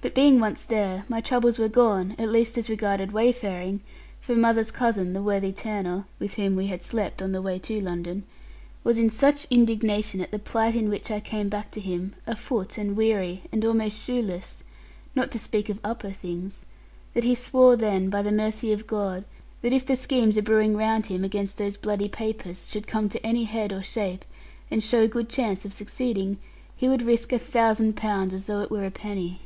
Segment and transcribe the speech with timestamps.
[0.00, 3.80] But being once there, my troubles were gone, at least as regarded wayfaring;
[4.20, 7.80] for mother's cousin, the worthy tanner (with whom we had slept on the way to
[7.80, 8.24] London),
[8.84, 12.76] was in such indignation at the plight in which I came back to him, afoot,
[12.76, 14.62] and weary, and almost shoeless
[15.14, 16.66] not to speak of upper things
[17.14, 19.24] that he swore then, by the mercy of God,
[19.62, 23.44] that if the schemes abrewing round him, against those bloody Papists, should come to any
[23.44, 24.26] head or shape,
[24.70, 26.36] and show good chance of succeeding,
[26.76, 29.40] he would risk a thousand pounds, as though it were a penny.